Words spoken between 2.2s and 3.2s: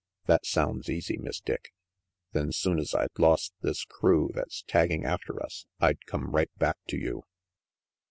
Then, soon's I'd